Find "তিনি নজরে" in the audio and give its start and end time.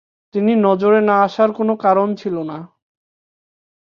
0.33-0.99